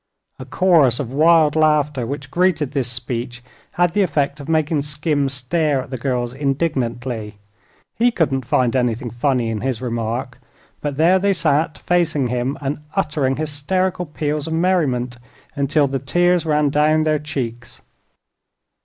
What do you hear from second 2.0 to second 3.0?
which greeted this